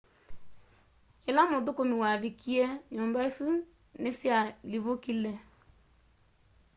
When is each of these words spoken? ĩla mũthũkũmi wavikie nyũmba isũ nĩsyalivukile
ĩla 1.29 1.43
mũthũkũmi 1.51 1.95
wavikie 2.03 2.65
nyũmba 2.93 3.19
isũ 3.29 3.47
nĩsyalivukile 4.01 5.31